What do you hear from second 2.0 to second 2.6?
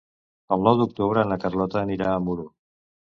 a Muro.